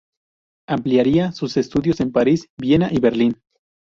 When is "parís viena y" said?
2.11-2.99